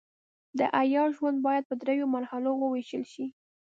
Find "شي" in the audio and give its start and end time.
3.13-3.25